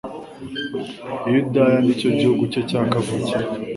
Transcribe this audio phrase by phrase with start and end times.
[1.27, 3.45] I Yudaya ni cyo gihugu cye cya kavukire.